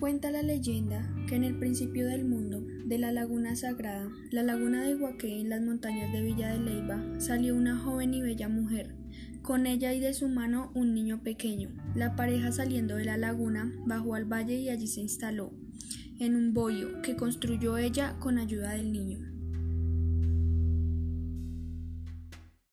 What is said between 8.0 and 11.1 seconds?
y bella mujer. Con ella y de su mano un